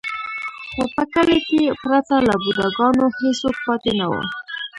[0.71, 4.13] خو په کلي کې پرته له بوډا ګانو هېڅوک پاتې نه و.